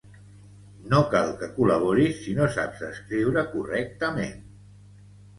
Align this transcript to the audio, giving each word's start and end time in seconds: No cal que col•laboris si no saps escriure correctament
No 0.93 1.01
cal 1.09 1.27
que 1.41 1.49
col•laboris 1.57 2.15
si 2.21 2.33
no 2.37 2.47
saps 2.55 2.81
escriure 2.87 3.43
correctament 3.51 4.41